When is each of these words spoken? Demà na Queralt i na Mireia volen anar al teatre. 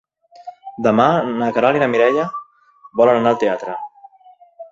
Demà 0.87 1.05
na 1.41 1.49
Queralt 1.57 1.79
i 1.79 1.83
na 1.83 1.89
Mireia 1.91 2.25
volen 3.01 3.19
anar 3.21 3.35
al 3.35 3.39
teatre. 3.45 3.77